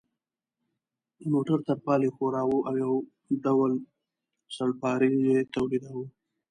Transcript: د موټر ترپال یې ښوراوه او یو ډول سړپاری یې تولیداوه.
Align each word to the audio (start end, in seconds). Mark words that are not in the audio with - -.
د 1.19 1.21
موټر 1.33 1.59
ترپال 1.67 1.99
یې 2.05 2.11
ښوراوه 2.15 2.57
او 2.67 2.73
یو 2.83 2.93
ډول 3.45 3.71
سړپاری 4.55 5.11
یې 5.27 5.37
تولیداوه. 5.53 6.05